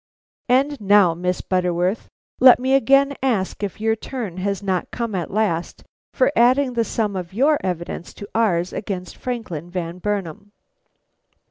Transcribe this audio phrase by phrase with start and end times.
[0.49, 2.09] "And now, Miss Butterworth,
[2.39, 5.83] let me again ask if your turn has not come at last
[6.15, 10.53] for adding the sum of your evidence to ours against Franklin Van Burnam?"